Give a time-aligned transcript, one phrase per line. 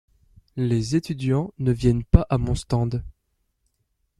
[0.55, 3.03] Les étudiants ne viennent pas à mon stand.